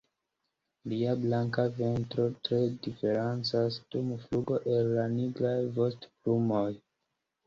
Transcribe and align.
Lia 0.91 1.11
blanka 1.25 1.65
ventro 1.79 2.23
tre 2.47 2.61
diferencas 2.87 3.77
dum 3.97 4.09
flugo 4.23 4.57
el 4.77 4.89
la 4.95 5.05
nigraj 5.13 5.53
vostoplumoj. 5.77 6.71